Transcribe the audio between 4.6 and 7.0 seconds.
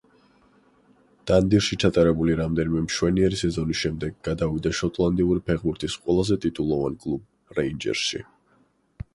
შოტლანდიური ფეხბურთის ყველაზე ტიტულოვან